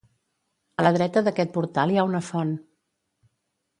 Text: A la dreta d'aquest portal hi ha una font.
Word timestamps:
A 0.77 0.85
la 0.87 0.91
dreta 0.95 1.23
d'aquest 1.27 1.53
portal 1.59 1.93
hi 1.93 1.99
ha 1.99 2.07
una 2.13 2.23
font. 2.31 2.55